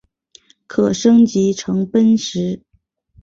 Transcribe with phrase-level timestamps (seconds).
[0.65, 2.63] 可升级成奔石。